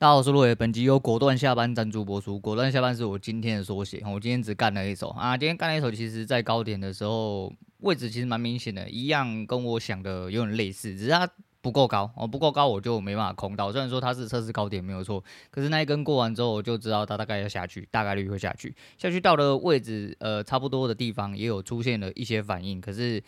[0.00, 0.54] 大家好，我是洛爷。
[0.54, 2.38] 本集由果断下班赞助播出。
[2.38, 4.00] 果断下班是我今天的缩写。
[4.06, 11.28] 我今天只干了一手啊，今天干了一手，其实在高点的时候位置其实蛮明显的，一样跟我想的有点类似，只是它
[11.60, 13.72] 不够高哦，不够高我就没办法空到。
[13.72, 18.72] 虽然说它是测试高点没有错，可是那一根过完之后，我就知道它大概要下去，大概率会下去。
[18.98, 23.20] 下去到了位置呃差不多的地方，也有出现了一些反应，可是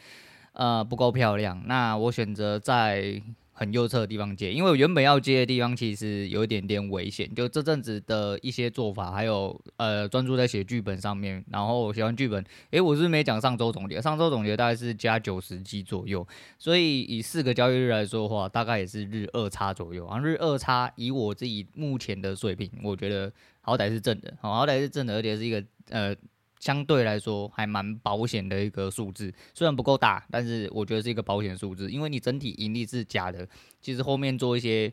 [0.52, 1.60] 呃不够漂亮。
[1.66, 3.20] 那我选择在。
[3.60, 7.30] 很右侧的地方接，因为我原本要接的地方其实有一点点危险。
[7.34, 16.26] 就这阵子的一些做法，还有呃专注在写剧本上面，然后写完剧本，诶，我是没讲上周总结，上周总结大概是加九十几左右，
[16.58, 20.06] 所以以四个交易日来说的话，大概也是日二差左右。
[20.06, 23.30] 啊，日二差以我自己目前的水平，我觉得
[23.60, 26.16] 好歹是正的，好歹是正的，而且是一个呃。
[26.60, 33.48] 相对来说还蛮保险的一个数字，虽然不够大，但是我觉得是一个保险数字，因为你整体盈利是假的，
[33.80, 34.92] 其实后面做一些。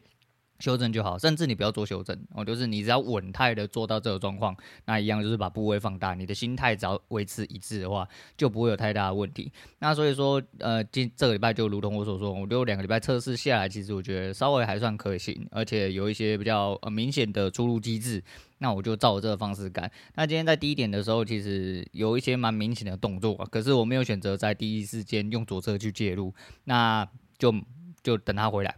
[0.59, 9.51] 修正就好，甚至你不要做修正哦，就是你只要稳态的做到这个状况，那一样就是把部位放大，你的心态只要维持一致的话，就不会有太大的问题。
[9.79, 18.23] 那所以说，呃，今这个礼拜就如同我所说，我就两个礼拜测试下来，其实我觉得稍微还算可行，而且有一些比较呃明显的出入机制，
[18.57, 19.91] 那我就照着这个方式干。
[20.15, 27.53] 那今天在低点的时候，其实有一些蛮明显的动作，可是我没有选择在第一时间用左侧去介入，那就
[28.01, 28.75] 就等他回来。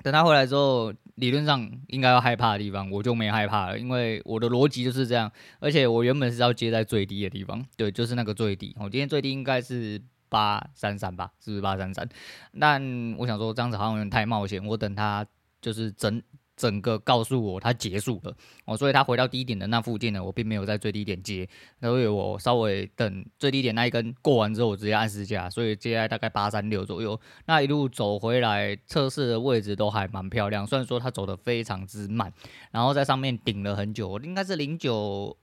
[0.00, 5.30] 等他回来之后，理论上应该要害怕的地方，我就没害怕了，因为我的逻辑就是这样。
[5.60, 8.74] 而且我原本是要接在最低的地方，对，就是那个最低。
[8.78, 12.08] 我今天最低应该是八三三吧，是不是八三三？
[12.58, 15.26] 但我想说这样子好像有点太冒险，我等它
[15.60, 16.22] 就是整。
[16.58, 21.48] 整个告诉我它结束了哦，所以它回到低点的那附近呢，我并没有在最低点接，
[21.80, 32.32] 所以我稍微等最低点那一根过完之后，我直接按市价，所以接下来大概八三六左右，那一路走回来测试的位置都还蛮漂亮，虽然说它走得非常之慢，
[32.72, 35.36] 然后在上面顶了很久，应该是零九。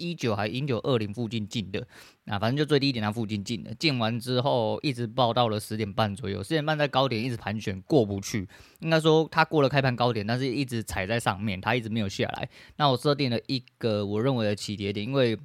[0.00, 1.86] 一九还一九二零附近进的，
[2.24, 8.48] 啊，反正就最低点那附近进的，进完之后一直报到了十点半左右，十点半在高点一直盘旋过不去，
[8.78, 12.48] 应该说它过了开盘高点，但是一直踩在上面，它一直没有下来。
[12.76, 15.38] 那我设定了一个我认为的起跌点，因为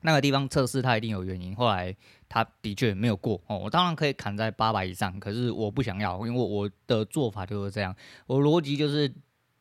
[0.00, 1.94] 那个地方测试它一定有原因，后来
[2.28, 3.58] 它的确没有过哦。
[3.58, 7.94] 我当然可以砍在八百以上，可是我不想要，因为我的做法就是这样，
[8.26, 9.12] 我逻辑就是，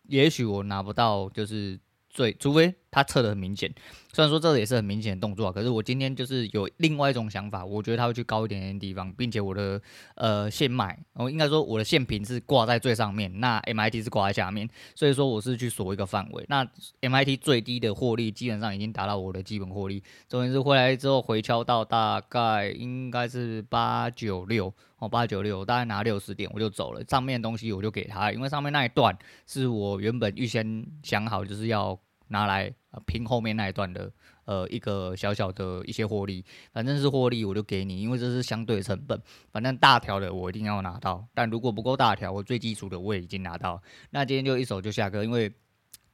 [0.07, 1.77] 也许我拿不到，就是。
[2.11, 3.71] 最，除非他测的很明显，
[4.13, 9.79] 虽然说这个也是很明显的动作，可是我今天就是有另外一种想法，我觉得他会去高一点点地方，并且我的
[10.15, 16.65] 呃线卖，我应该说我的线频是挂在最上面，那 MIT 是挂在下面，所以说我是去锁一个范围，那
[17.01, 31.99] MIT 最低的获利基本上已经达到我的基本获利，总之回来之后回敲到大概应该是八九六哦，八九六，大概拿六十点我就走了，上面的东西我就给他，因为上面那一段是我原本预先想好就是要。
[32.29, 32.73] 拿来
[33.05, 34.11] 拼后面那一段的
[34.45, 39.21] 呃一个小小的一些获利，反正是获利我就给你，因为这是相对成本。
[39.51, 43.81] 反正大条的我一定要拿到，但如果不够大条，我最基础的我也已经拿到。
[44.11, 45.51] 那今天就一手就下课，因为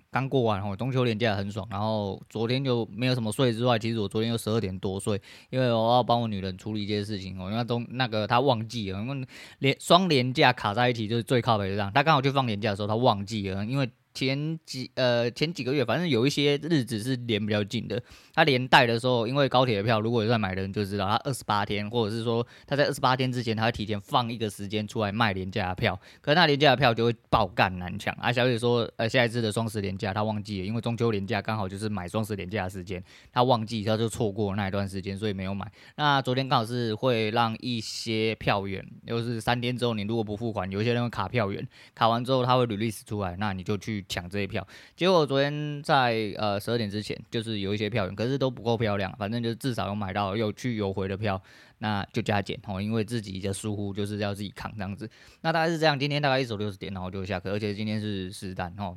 [0.09, 1.67] 刚过完哦，中秋连假很爽。
[1.69, 9.27] 然后昨天就没有什么睡之外，其实我昨天又十二点多睡，因为我要帮我女人处理一件事情哦，因为中那个她忘记了，因为
[9.59, 11.91] 连双连假卡在一起就是最靠北的这样。
[11.93, 13.89] 她刚好去放年假的时候，她忘记了，因为。
[14.15, 18.01] 前几呃前几个月，反正有一些日子是连比较近的。
[18.33, 25.99] 他连带的时候，因为高铁的票，如果有在买的人就知道，他二十八天，或者是说他在二十八天之前，他会提前放一个时间出来卖廉价的票。
[26.21, 28.13] 可那廉价的票就会爆干难抢。
[28.15, 33.03] 啊，小姐说，呃，下一次的双十连假他忘记了，因为中秋连假刚好就是买双十连假的时间，
[33.33, 35.69] 他忘记，他就错过那一段时间，所以没有买。
[35.97, 44.04] 那昨天刚好是会让一些票源，就是三天之后你如果不付款，有些人会卡票源，卡完之后他会 release 出来，那你就去。
[44.07, 49.15] 抢这些票，结果昨天在呃十二点之前，就是有一些票源，可是都不够漂亮。
[49.17, 51.41] 反正就是至少有买到有去有回的票，
[51.79, 55.09] 那就加减哦，因为自己的疏忽就是要自己扛这样子。
[55.41, 57.51] 那大概是这样，今天大概一手六十点，然后就下课。
[57.51, 58.95] 而且今天是实单哦。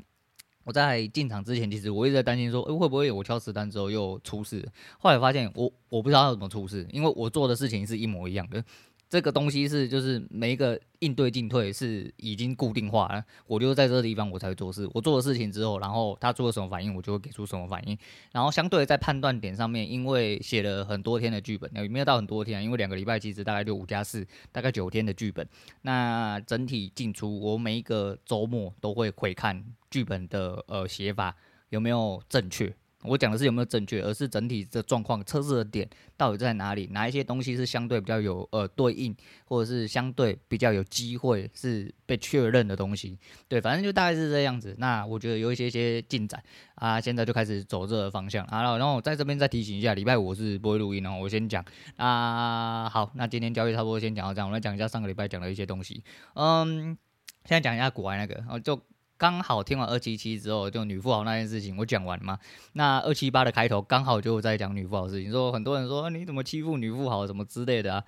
[0.65, 4.63] 我在进场之前，其实我一直在担心说，诶，会不会我敲实单之后又出事？
[4.99, 8.63] 后来发现我我不知道要怎么出事，因为我做的事情是一模一样的。
[9.09, 14.87] 这个东西是就是每一个应对进退是已经固定化了，我就在这个地方我才会做事。
[14.93, 17.97] 我做了事情之后，然后他做了什么反应，我就会给出什么反应。
[18.33, 22.63] 然后相对在判断点上面，因为写了很多天的剧本，有没有到很多天？
[22.63, 25.49] 因为两个礼拜其实大概就五加四，大概九天的剧本。
[25.83, 31.35] 那整体进出，我每一个周末都会回看剧本的呃写法
[31.71, 32.75] 有没有正确。
[33.05, 39.15] 我讲的是有没有正确，而是整体的状况，测试的点到底在哪里，哪一些东西是相对比较有呃对应，
[39.45, 43.17] 或者是相对比较有机会是被确认的东西。
[43.47, 44.75] 对，反正就大概是这样子。
[44.79, 46.43] 那我觉得有一些些进展
[46.75, 48.63] 啊，现在就开始走这个方向啊。
[48.63, 51.65] 然后我在这边再提醒一下，礼拜五我是不会录音哦，我先讲
[51.97, 52.89] 啊。
[52.89, 56.03] 好，那今天交易差不多先讲到这样，我来讲一下上个礼拜讲的一些东西。
[56.35, 56.99] 嗯，
[57.45, 58.81] 现在讲一下国外那个，哦就。
[59.19, 62.39] 刚好听完二七七之后，就女富豪那件事情我讲完嘛。
[62.75, 68.05] 那二七八的开头刚好就在讲女富豪事情，说很多人说你怎么欺负女富豪什么之类的啊？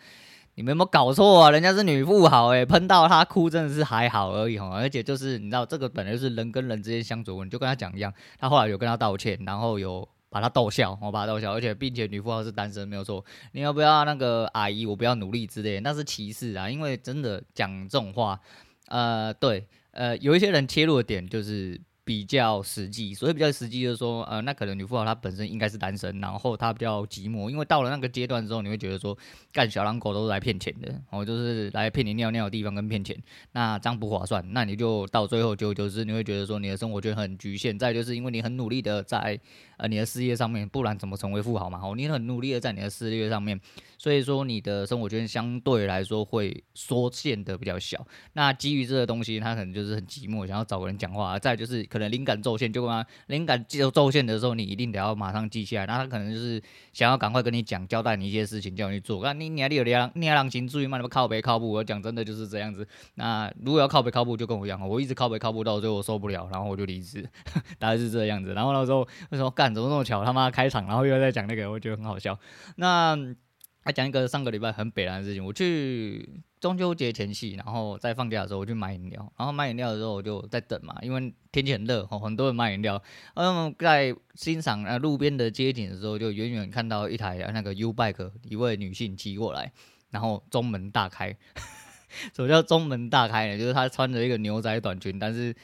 [0.55, 1.51] 你们有没有搞错啊？
[1.51, 4.71] 人家是女富豪诶，喷到她哭真的是还好而已哈。
[4.73, 13.25] 而且就是你知道这个本来就是人跟人之间相处，你就跟她讲一样，她后来有跟她道歉，然后有把她逗笑，我把她逗笑，而且并且女富豪是单身没有错。
[13.51, 14.87] 你要不要那个阿姨？
[14.87, 16.71] 我不要努力之类，那是歧视啊！
[16.71, 18.39] 因为真的讲这种话，
[18.87, 19.67] 呃，对。
[19.93, 29.17] 呃，有一些人切入的点就是比较实际，所以比较实际就是说，呃，那可能女富豪她本身应该是单身，然后她比较寂寞，因为到了那个阶段之后，你会觉得说，
[29.53, 33.17] 干小狼狗都是来骗钱的，哦，就是来骗你尿尿的地方跟骗钱，
[33.53, 39.39] 那这样不划算，那你就到最后就就是你会觉得说，你的生活圈很局限，再就是因为你很努力的在
[39.77, 41.81] 呃你的事业上面，不然怎么成为富豪嘛？
[41.83, 43.61] 哦，你很努力的在你的事业上面。
[43.99, 48.07] 所以说你的生活圈相对来说会缩限的比较小。
[48.33, 51.39] 那基于这个东西，他可能就是很寂寞，想要找个人讲话。
[51.39, 55.87] 再就是可能灵感骤现，就跟他灵感就骤现的时候，你一定得要马上记下来。
[55.87, 59.23] 那他可能就是想要赶快跟你讲，交代你一些事情，叫你去做。
[59.25, 60.97] 那你你还有两你还两心注意嘛？
[60.97, 62.87] 你们靠北靠步，我讲真的就是这样子。
[63.17, 67.29] 那如果要靠北 靠步，就跟我一样，我一直靠北靠步到最后我受不了，然后我就离职，
[67.79, 68.55] 大概是这样子。
[68.55, 69.01] 然后那时候
[69.31, 69.75] 为什么干？
[69.75, 70.25] 怎么那么巧？
[70.25, 72.39] 他妈开场，然后又在讲那个，我觉得很好笑。
[72.77, 73.35] 那。
[73.83, 76.29] 还讲一个上个礼拜很北烂的事情，我去
[76.61, 83.03] 中秋节前夕，然后在放假的时候我去买饮料，然后买饮料的时候我就在等嘛，因为天气很热，很多人卖饮料。
[83.35, 89.73] 嗯，在欣赏呃路边的街景的时候，就远远看到一台那个 U bike，一位女性骑过来，
[90.11, 91.35] 然后中门大开。
[92.35, 93.59] 什么叫中门大开呢？
[93.59, 95.55] 就是她穿着一个牛仔短裙，但是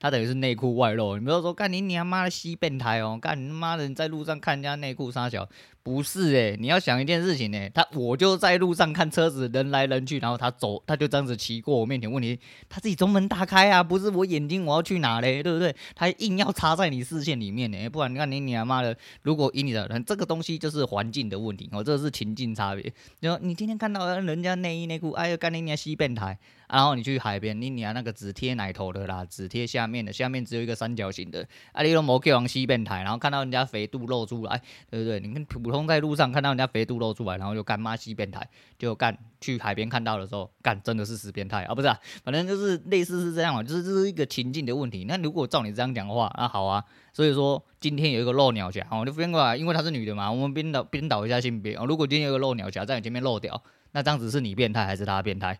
[0.00, 1.18] 她等于是内裤外露。
[1.18, 5.48] 你不要说干你娘妈的西变态哦，干你妈的你在路上看人家内裤杀小。
[5.82, 12.10] 不是诶、你要想一件事情呢、他我就在路上看车子人来人去，然后他走，他就这样子骑过我面前。
[12.10, 12.38] 问题
[12.68, 15.74] 他自己中门大开啊，不是我眼睛我要去哪嘞，对不对？
[15.94, 22.92] 他硬要插在你视线里面呢、不然你看你你他妈的，如果以你的人，这个东西就是环境的问题哦，这是情境差别。
[23.20, 26.38] 你说你今天看到人家内衣内裤，哎呦干你娘西变态，
[26.68, 34.60] 然后你去海边，你娘那个只贴奶头的啦，只贴下面的，下面只有一个三角形的，啊你都没叫人西变态，然后看到人家肥肚露出来，
[34.90, 35.18] 对不对？
[35.20, 38.44] 你看普普通在路上看到人家肥肚露出来，然后就干妈西变态，
[38.76, 41.72] 就干去海边看到的时候，干真的是死变态啊！
[41.72, 45.04] 不是啊，反正就是类似是这样嘛，就是这是一个情境的问题。
[45.04, 46.84] 那如果照你这样讲的话，那好啊。
[47.12, 51.86] 所以说今天有一个露鸟侠，哦，就编过来，因为她是女的嘛，我们编导编导一下性别哦。
[51.86, 53.62] 如果今天有个露鸟侠在你前面露掉，
[53.92, 55.56] 那这样子是你变态还是他变态？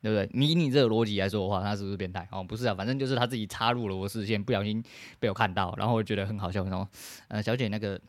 [0.00, 0.30] 对不对？
[0.32, 2.28] 你以你这个逻辑来说的话，他是不是变态？
[2.30, 4.80] 哦，不是啊，反正就是他自己插入了我视线，不小心
[5.18, 6.62] 被我看到，然后我觉得很好笑。
[6.62, 6.86] 然后，
[7.26, 8.00] 呃，小姐那个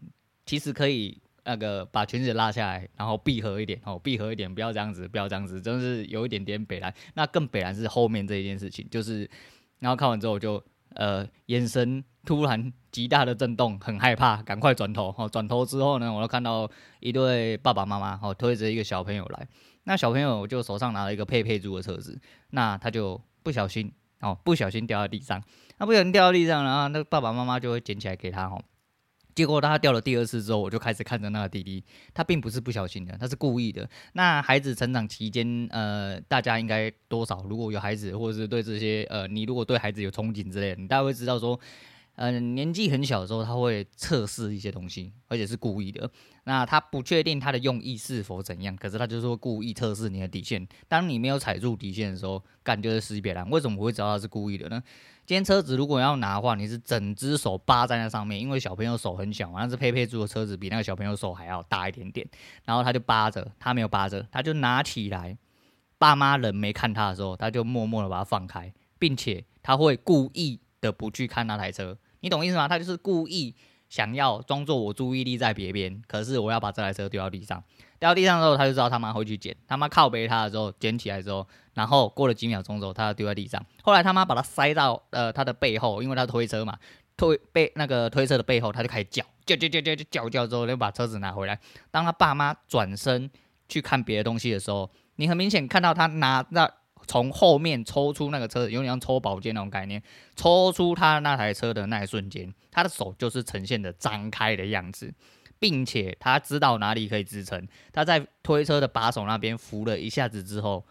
[0.45, 1.19] 其实可以。
[1.49, 6.93] 那个把裙子拉下来，然后闭合一点，哦，闭合一点，不要这样子，不要这样子，真是有一点点北烂。
[7.15, 9.27] 那更北烂是后面这一件事情，就是，
[9.79, 10.63] 然后看完之后就，
[10.93, 16.69] 呃，眼神突然极大的震动，很害怕，赶快转头，哦，转头之后呢，我就看到
[16.99, 19.47] 一对爸爸妈妈，哦，推着一个小朋友来，
[19.85, 25.41] 那小朋友就手上拿了一个佩佩猪的车子，那他就不小心，哦，不小心掉在地上，
[25.79, 28.61] 那不小心掉在地上，然后那爸爸妈妈就会捡起来给他，哦。
[29.39, 31.81] 结果他掉了第二次之后，我就开始看着那个弟弟，
[32.13, 33.89] 他并不是不小心的，他是故意的。
[34.11, 41.57] 那孩子成长期间，呃，大家应该多少如果有孩子，或者是对这些，呃，你如果对孩子有憧憬之类的，你大概会知道说，
[42.19, 46.11] 呃，年纪很小的时候，他会测试一些东西，而且是故意的。
[46.44, 50.68] 那他不确定他的用意是否怎样，可是他就是会故意测试你的底线。
[50.90, 53.49] 当你没有踩住底线的时候，干就是别人。
[53.49, 54.83] 为什么我会知道他是故意的呢？
[55.26, 62.28] 今天车子如果要拿的话，你是整只手扒在那上面，因为小朋友手很小嘛，那是佩佩猪的车子，比那个小朋友手还要大一点点。
[62.66, 65.38] 然后他就扒着，他没有扒着，他就拿起来。
[65.97, 71.97] 爸妈人没看他的时候，他就默默的把它放开，并且他会故意的不去看那台车。
[72.21, 72.68] 你懂意思吗？
[72.68, 73.56] 他就是故意
[73.90, 77.64] 想要装作我注意力在别边可是我要把这台车丢到地上
[77.97, 86.78] 掉到地上之后他就知道他妈会去捡他妈靠背他的时候捡起来之后然后过了几秒钟之后他丢在地上后来他妈把他塞到呃他的背后因为他推车嘛
[87.18, 91.59] 推背那个推车的背后他就开始叫叫叫叫叫叫叫之后就把车子拿回来
[91.90, 93.30] 当他爸妈转身
[93.68, 96.69] 去看别的东西的时候你很明显看到他拿那
[97.09, 99.99] 从后面抽出那个车子，有点像抽宝剑那种概念，
[100.35, 105.11] 抽出他那台车的那一瞬间，他的手就是呈现的张开的样子，
[105.57, 110.85] 并且他知道哪里可以支撑，他在推车的把手那边扶了一下子之后，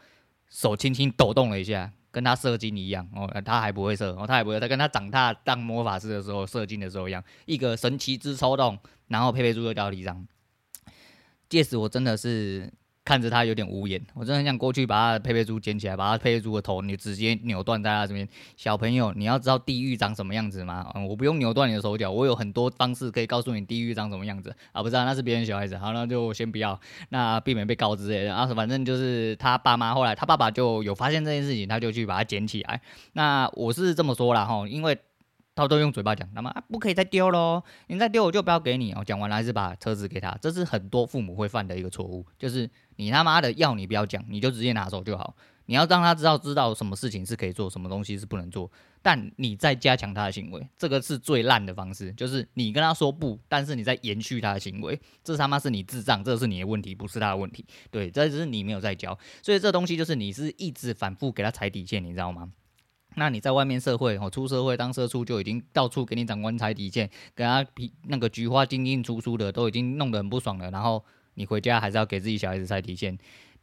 [0.50, 1.92] 手轻轻抖动了一下。
[2.10, 8.76] 跟他射精一样哦，他还不会射哦，他还不会，他跟他长大当魔法师的时候射精的时候一样，一个神奇之抽动，
[9.08, 10.26] 然后佩佩猪就掉地上。
[11.50, 12.72] 届时我真的是。
[13.08, 18.28] 看着他有点无言，我真的很想过去把他的佩佩猪捡起来，把他佩佩猪的头你直接扭断在他这边。
[18.54, 20.86] 小朋友，你要知道地狱长什么样子吗？
[20.94, 24.82] 嗯，我不用扭断你的手脚，我有很多方式可以告诉你地狱长什么样子啊！
[24.82, 28.46] 不是啊，那是别人小孩子，好，那就先不要，那避免被告之类的啊。
[28.48, 32.78] 反正就是他爸妈后来他爸爸就有发现这件事情，他就去把它捡起来。
[33.14, 34.98] 那我是这么说啦哈，因为。
[35.62, 37.62] 他都用嘴巴讲，那么啊不可以再丢喽！
[37.88, 39.02] 你再丢我就不要给你哦。
[39.04, 45.34] 讲完了还是把车子给他，这是很多父母会犯的一个错误，就是你他妈的要你不要讲，你就直接拿走就好。
[45.66, 48.70] 你要让他知道知道什么事情是可以做，什么东西是不能做，
[49.02, 57.66] 但你再加强他的行为，这个是最烂的方式，就是你跟他说不，但是你在延续他的行为，这他妈是你智障，这是你的问题，不是他的问题。
[57.90, 62.50] 对，这只是你没有在教，所以这东西就是你是一直反复给他踩底线，你知道吗？
[63.18, 73.18] 那你在外面社会哦，出社会当社畜就已经到处给你长官踩底线，给他皮那个菊花进进出出的都已经弄得很不爽了，然后你回家还是要给自己小孩子踩底线，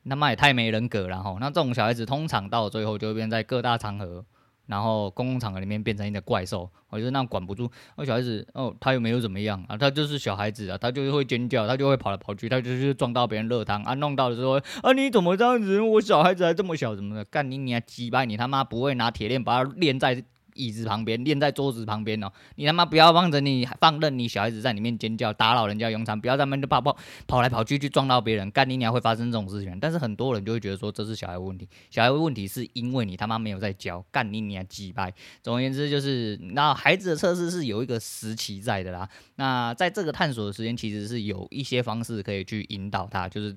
[0.07, 1.37] 他妈也太没人格了哈。
[1.39, 4.23] 那这种小孩子通常到最后就会变在各大场合。
[4.67, 7.69] 然后公共场合里面变成一个怪兽，我觉得那管不住。
[7.97, 15.81] 那小孩子哦，他又没有怎么样啊，他就是小孩子啊，他就是会尖叫，他就会跑来跑去，他就是撞到别人热汤啊，弄到的时候啊，你怎么这样子？
[15.81, 17.25] 我小孩子还这么小，怎么的？
[17.25, 20.23] 干你你还鸡巴，你他妈不会拿铁链把他链在。
[20.55, 26.97] 椅子旁边，垫在桌子旁边哦，你他妈不要望着你放任你小孩子在里面尖叫打扰人家用餐，不要在那边就跑跑
[27.27, 29.77] 跑来跑去去撞到别人，干你娘会发生这种事情。
[29.79, 35.13] 但是很多人就会觉得说，这是小孩问题，小孩问题是因为你他妈没有在教，干你娘鸡掰。
[35.43, 39.07] 总而言之就是，那孩子的测试是有一个时期在的啦。
[39.35, 43.55] 那在这个探索的时间，其实是有一些方式可以去引导他，就是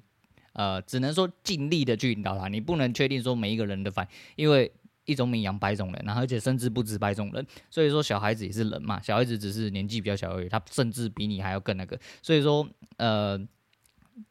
[0.52, 4.72] 呃，只能说尽力的去引导他，你不能确定说每一个人的反，因为。
[5.08, 13.40] 一种米养百种人，然后而且甚至不止百种人，所以说小孩子也是人嘛，小孩子只是年纪比较小而已，他甚至比你还要更那个，所以说呃。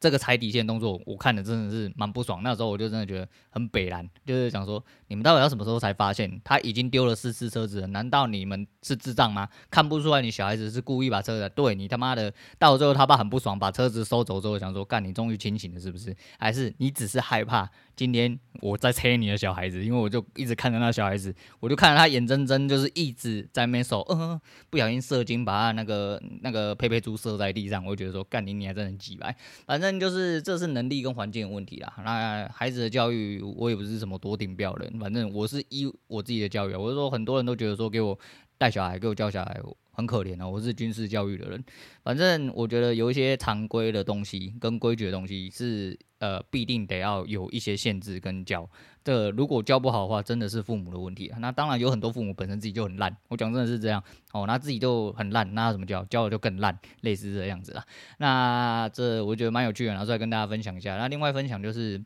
[0.02, 2.42] 这个踩底线动作，我看的真的是蛮不爽。
[2.44, 7.88] 那时候我就真的觉得很北烂，就是想说，你们到底要什么时候才发现他已经丢了四次车子了？
[7.88, 9.48] 难道你们是智障吗？
[9.72, 16.14] 看不出来你小孩子是故意把车子对你他妈的，到最后他爸很不爽，把车子收走之后想说，干你终于清醒了是不是？
[16.38, 19.84] 还是你只是害怕 今天我在催你的小孩子？
[19.84, 24.40] 因为我就一直看着那小孩子，我就看着他眼睁睁就是一直在那手，嗯，
[24.70, 29.36] 不小心射精把他那个那个佩佩猪射在地上，我就觉得说，干你你还真的很鸡掰。
[29.66, 31.92] 反正就是这是能力跟环境的问题啦。
[32.06, 35.00] 那孩子的教育，我也不是什么多顶标人。
[35.00, 38.18] 反正我是依我自己的教育，我是说很多人都觉得说给我
[38.58, 39.62] 带小孩，给我教小孩
[39.92, 40.50] 很可怜哦。
[40.50, 41.64] 我是军事教育的人，
[42.04, 45.98] 反正我觉得有一些常规的东西跟规矩的东西是。
[46.20, 48.68] 呃，必定得要有一些限制跟教。
[49.04, 51.32] 这、如果教不好的话，真的是父母的问题。
[51.38, 56.04] 那当然有很多父母本身自己就很烂，我讲真的是这样哦，那自己就很烂，那怎么教？
[56.06, 57.86] 教了就更烂，类似这样子啦。
[58.18, 60.98] 那这我觉得蛮有趣的，拿出来跟大家分享一下。
[60.98, 62.04] 那另外分享就是，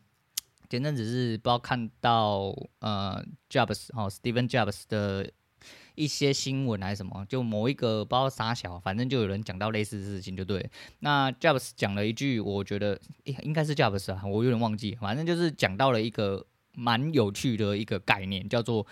[0.68, 5.32] 前阵子是不知道看到呃，Jobs 哦，Steven Jobs 的。
[5.94, 10.70] 一些新闻还是什么，就某一个不知道啥小，反正就有人讲到类似的事情，就对。
[11.00, 18.86] 那 Jobs 讲了一句，我觉得应该是 Jobs 啊，我有点忘记，反正就是讲到了一个蛮有趣的一个概念，叫做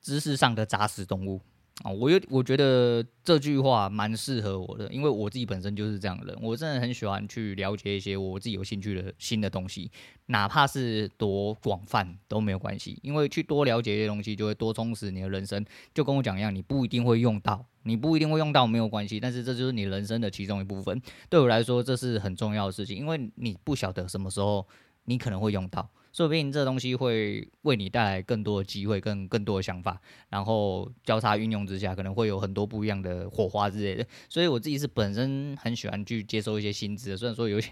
[0.00, 1.40] 知识上的杂食动物。
[1.82, 9.90] 啊，我有我觉得这句话蛮适合我的，因为我自己本身就是这样的人，我真的很喜欢去了解一些我自己有兴趣的新的东西，
[10.26, 15.64] 哪怕是多广泛都没有关系，因为去多了解一些东西，就会多充实你的人生。
[15.94, 21.00] 就跟我讲一样，你不一定会用到，你不一定会用到没有关系，但是这就是你人生的其中一部分。
[21.30, 24.66] 对我来说，这是很重要的事情，因为你不晓得什么时候
[25.06, 25.88] 你可能会用到。
[26.12, 34.06] 说不定这东西会为你带来更多的机会，更更多的想法，然后交叉运用之下，可能会有很多不一样的火花之类的。
[34.28, 37.70] 所以我自己是本身很喜欢去接受一些新知的，虽然说有些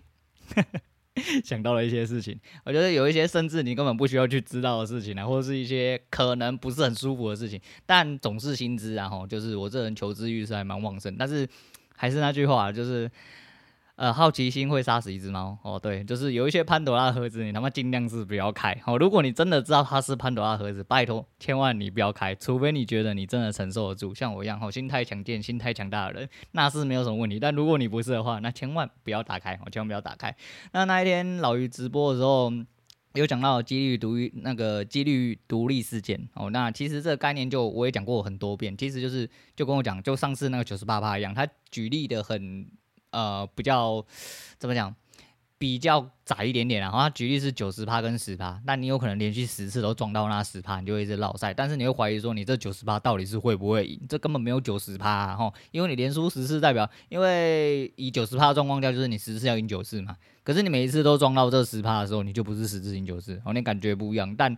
[1.45, 11.49] 想到了一些事情，我觉得有一些甚至你根本不需要去知道的事情啊，或者是一些可能不是很舒服的事情，但总是新知啊，吼，就是我这人求知欲是还蛮旺盛，但是
[11.97, 13.11] 还是那句话，就是。
[13.99, 15.59] 呃，好奇心会杀死一只猫。
[15.65, 18.73] 哦，对，就是有一些潘朵拉盒子，你他妈尽量是不要开。
[18.87, 24.15] 哦，如果你真的知道它是潘朵拉盒子，拜托，千万你不要开，除非你觉得你真的承受得住。
[24.15, 27.41] 像我一样，哦，心态强健、心态强大的人，那是没有什么问题。
[27.41, 30.33] 但如果你不是的话，那千万不要打开，哦，千万不要打开。
[30.71, 32.53] 那那一天老于直播的时候。
[33.15, 42.65] 有讲到几率独那个几率独立事件哦，那其实这个概念就我也讲过很多遍，其实就是就跟我讲，就上次那个九十八趴一样，他举例的很
[43.11, 44.05] 呃比较
[44.59, 44.95] 怎么讲？
[45.61, 51.53] 比较窄一点点，然后他举例是九十趴跟十趴，但你有可能连续十次都撞到那十趴，你就会一直落赛。
[51.53, 54.01] 但是你会怀疑说，你这九十趴到底是会不会赢？
[54.09, 60.17] 这根本没有九十趴哈，因为你连输十次代表，因为以九十趴的状况下，就是你十次要赢九次嘛。
[60.45, 64.33] 可是你每一次都撞到这十趴的时候，你就不是十次赢九次，哦，你感觉不一样。
[64.37, 64.57] 但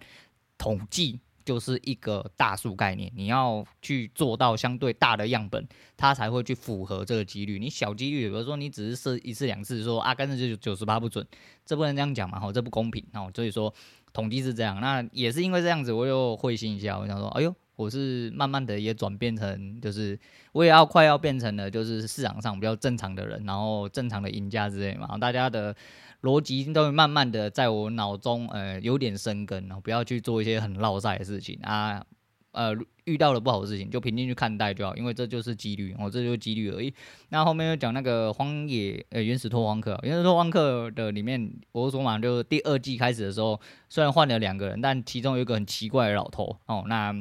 [0.58, 1.18] 统计。
[1.50, 5.66] 就是一个大数概念，你要去做到相对大的样本，
[5.96, 7.58] 它才会去符合这个几率。
[7.58, 11.26] 你小几率，比如说你只是设一次两次说，啊，干脆就九十八不准，
[11.66, 13.28] 这不能这样讲嘛，吼，这不公平哦。
[13.34, 13.74] 所以说
[14.12, 20.16] 统计是这样，那也是因为这样子，我又会心一下，我想说，哎呦，我是慢慢的也转变成，就是
[20.52, 25.74] 我也要快要变成了，就是市场上比较正常的人，然后正常的赢家之类嘛，大家的。
[26.22, 32.04] 逻辑都会慢慢的在我脑中，呃，有点生根，然后不要去做一些很落赛的事情啊，
[32.52, 36.92] 呃，遇到了不好的事情就平静去看待就好，因为这就是几率，哦，这就是几率而已。
[37.30, 47.14] 那后面又讲那个荒野，呃，原始拓荒客，原始拓荒客的里面，我说嘛，就第二季开始的时候，虽然换了两个人，但其中有一个很奇怪的老头，哦，那。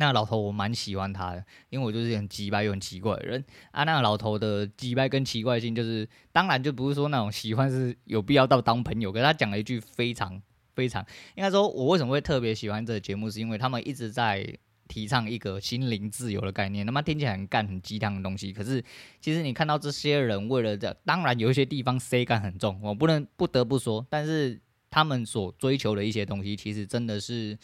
[0.00, 3.82] 那老头我蛮喜欢他的，因为我就是很机掰又很奇怪的人啊。
[3.82, 9.10] 那老头的机掰跟奇怪性，就是当然就不是说那种喜欢是有必要到当朋友。
[9.10, 10.40] 可是他讲了一句非常
[10.76, 14.46] 非常，应该说我为什么会特别喜欢这个节目，是因为他们一直在
[14.86, 16.86] 提倡一个心灵自由的概念。
[16.86, 18.80] 那么听起来很干很鸡汤的东西，可是
[19.20, 27.58] 其实你看到这些人为了这，当然有一些地方 C 感很重，我不能不得不说，但是他们所追求的一些东西，其实真的是。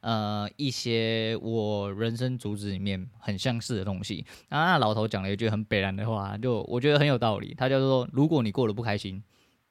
[0.00, 4.24] 呃，一些我人生主旨里面很相似的东西。
[4.48, 7.54] 那老头讲了一句很北然的话，就我觉得很有道理。
[7.56, 9.22] 他就是说，如果你过得不开心，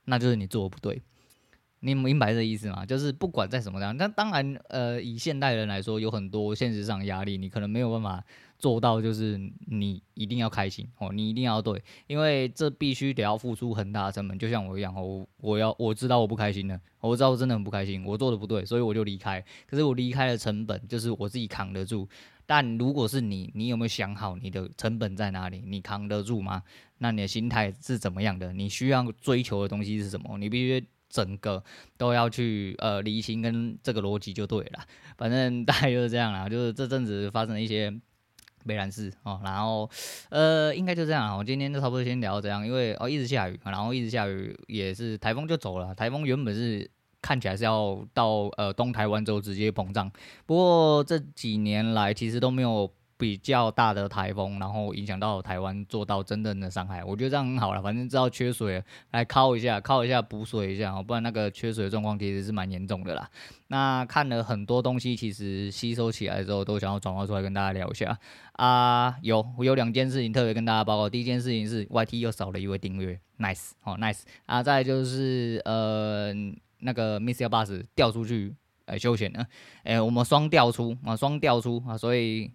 [0.06, 1.02] 那就是你做的不对。
[1.82, 2.86] 你明白这意思吗？
[2.86, 8.24] 就是不管在什么样，那当然，呃，以现代人来说，有很多现实上压力，你可能没有办法。
[8.60, 14.38] 做到就是你一定要开心哦，你一定要对，因为这必须得要付出很大的成本。
[14.38, 19.44] 就像我一样哦，我我要我知道我不开心了，我知道我真的很不开心，我做的不对，所以我就离开。
[19.66, 22.08] 可是我离开的成本就是我自己扛得住。
[22.46, 25.64] 但如果是你，你有没有想好你的成本在哪里？
[25.66, 26.62] 你扛得住吗？
[26.98, 28.52] 那你的心态是怎么样的？
[28.52, 30.38] 你需要追求的东西是什么？
[30.38, 31.64] 你必须整个
[31.96, 34.82] 都要去呃理清跟这个逻辑就对了。
[35.18, 37.98] 反正大概就是这样啦，就是这阵子发生了一些。
[38.70, 39.90] 没然事哦，然后
[40.30, 41.36] 呃，应该就这样。
[41.36, 45.96] 我今天就差不多先聊这样，因为哦一直下雨，然后一直下雨也是台风就走了。
[45.96, 46.88] 台风原本是
[47.22, 50.12] 看起来是要到呃东台湾之后直接膨胀，
[50.46, 52.92] 不过这几年来其实都没有。
[53.20, 57.82] 比较大的台风，然后影响到台湾，做到真正的伤害，我觉得这样很好了。
[57.82, 63.30] 反正知道缺水，来靠一下，靠一下补水一下，不然那个缺水的状况其实是蛮严重的啦。
[63.68, 68.18] 那看了很多东西，其实吸收起来之后，都想要转化出来跟大家聊一下
[68.54, 69.14] 啊。
[69.22, 74.64] 有我有两件事情特别跟大家报告，第一件事情是 YT 又少了一位订阅，nice 哦 nice 啊。
[74.64, 76.34] 再就是呃
[76.80, 78.56] 那个 Missile Bus 掉出去
[78.86, 79.46] 呃休闲了，
[79.84, 82.50] 哎我们双调出啊双调出啊，所以。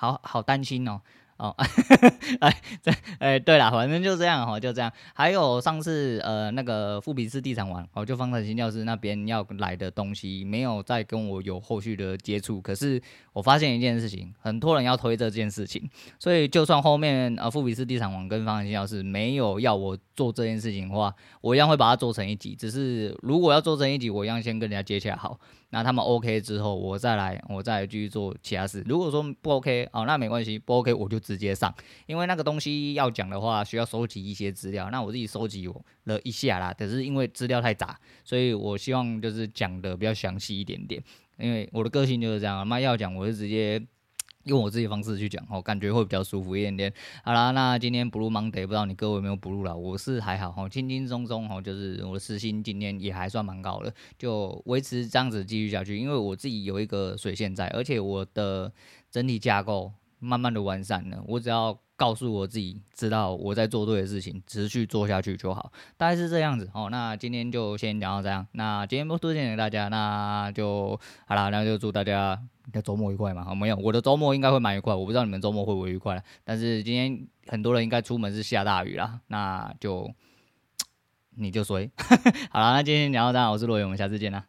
[0.00, 0.98] 好好担心哦。
[1.36, 1.54] 哦，
[2.40, 4.92] 哎，这，哎，对了，反正就这样哈，就这样。
[5.14, 12.60] 还有上次呃那个富比斯地产王，哦，就方程新教室那边要来的东西，没有再跟我有后续的接触。
[12.60, 13.00] 可是
[13.32, 22.54] 我发现一件事情，很多人要推这件事情，所以就算后面呃富比斯地产王跟方程新教室没有要我做这件事情的话，我一样会把它做成一集。
[22.54, 28.84] 只是如果要做成一集，我一样先跟人家接洽好，那他们 OK 之后，我再来，我再继续做其他事。
[28.86, 31.20] 如果说不 OK，哦，那没关系，不 OK 我就。
[31.20, 31.72] 直接上，
[32.06, 34.90] 因为那个东西要讲的话，需要收集一些资料。
[34.90, 35.68] 那我自己收集
[36.04, 41.00] 了一下啦，可是因为资料太杂，所以我希望就是讲的比较详细一点点。
[41.38, 43.80] 因为我的个性就是这样，那要讲我就直接
[44.44, 46.92] 用我自己方式去讲，哦感觉会比较舒服一点点。
[47.22, 49.74] 好啦，那今天 Blue Monday 不知道你各位有没有 Blue 啦？
[49.74, 55.98] 我是还好哈，轻轻松松哈，就是我的时薪今天也还算蛮高的，就维持这样子继续下去。
[55.98, 58.72] 因为我自己有一个水线在，而且我的
[59.10, 59.92] 整体架构。
[60.20, 66.88] 慢慢的完善了，我只要告诉我自己，知道我在做对的事情，持续做下去就好，大概是这样子哦。
[66.90, 72.40] 那今天就先聊到这样，那今天不推荐给大家，那就好啦，那就祝大家
[72.72, 73.44] 在周末愉快嘛。
[73.44, 80.10] 好，没有，我的周末应该会蛮愉快，我不知道你们周末会不会愉快，但是今天很多人应该出门是下大雨啦，那就
[81.36, 81.90] 你就随。
[82.50, 84.44] 好了，那今天聊到这样，我是罗勇，我们下次见啦。